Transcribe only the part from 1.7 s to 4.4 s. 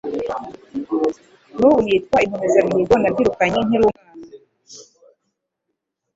nitwa Inkomezamihigo nabyirukanye nkili umwana.